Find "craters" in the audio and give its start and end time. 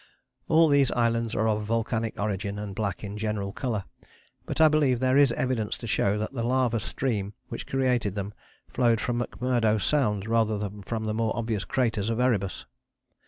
11.65-12.09